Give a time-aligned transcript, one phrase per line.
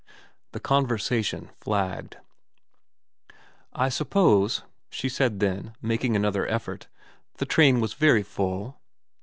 [0.53, 2.17] The conversation flagged.
[3.71, 6.87] *I suppose,' she then said, making another effort,'
[7.37, 8.81] the train was very full.'